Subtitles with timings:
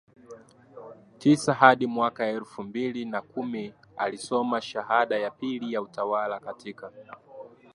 [1.19, 6.91] tisa hadi mwaka elfu mbili na kumi alisoma shahada ya pili ya utawala katika